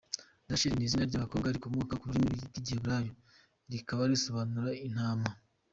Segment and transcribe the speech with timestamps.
[0.49, 3.09] Rachel ni izina ry’abakobwa rikomoka ku rurimi rw’Igiheburayi
[3.71, 5.27] rikaba risobanura “Intama”.